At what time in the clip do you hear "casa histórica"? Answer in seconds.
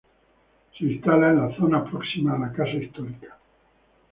2.51-3.37